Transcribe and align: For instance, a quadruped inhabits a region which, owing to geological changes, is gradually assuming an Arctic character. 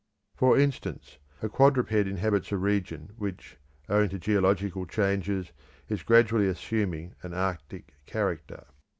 For 0.35 0.57
instance, 0.57 1.19
a 1.43 1.47
quadruped 1.47 1.91
inhabits 1.91 2.51
a 2.51 2.57
region 2.57 3.13
which, 3.17 3.57
owing 3.87 4.09
to 4.09 4.17
geological 4.17 4.87
changes, 4.87 5.51
is 5.89 6.01
gradually 6.01 6.47
assuming 6.47 7.13
an 7.21 7.35
Arctic 7.35 7.93
character. 8.07 8.65